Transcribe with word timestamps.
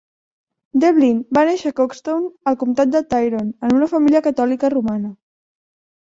Devlin 0.83 1.17
va 1.37 1.41
néixer 1.49 1.71
a 1.73 1.75
Cookstown, 1.79 2.23
al 2.51 2.57
comtat 2.63 2.95
de 2.95 3.01
Tyrone, 3.11 3.51
en 3.67 3.75
una 3.81 3.89
família 3.91 4.23
catòlica 4.29 4.71
romana. 4.75 5.13